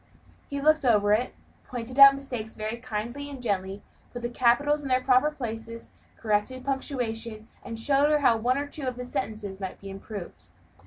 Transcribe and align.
He 0.49 0.59
looked 0.59 0.83
over 0.83 1.13
it, 1.13 1.35
pointed 1.67 1.99
out 1.99 2.09
the 2.09 2.15
mistakes 2.15 2.55
very 2.55 2.77
kindly 2.77 3.29
and 3.29 3.39
gently, 3.39 3.83
put 4.11 4.23
the 4.23 4.31
capitals 4.31 4.81
in 4.81 4.87
their 4.87 5.01
proper 5.03 5.29
places, 5.29 5.91
corrected 6.17 6.63
the 6.63 6.65
punctuation, 6.65 7.47
and 7.63 7.77
showed 7.77 8.09
her 8.09 8.21
how 8.21 8.37
one 8.37 8.57
or 8.57 8.65
two 8.65 8.87
of 8.87 8.95
her 8.95 9.05
sentences 9.05 9.59
might 9.59 9.79
be 9.79 9.91
improved. 9.91 10.47